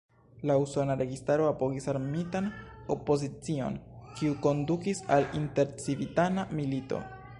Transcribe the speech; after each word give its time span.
La 0.51 0.53
usona 0.61 0.93
registaro 1.01 1.45
apogis 1.49 1.85
armitan 1.93 2.47
opozicion, 2.95 3.77
kiu 4.17 4.39
kondukis 4.47 5.03
al 5.17 5.29
intercivitana 5.43 6.49
milito. 6.61 7.05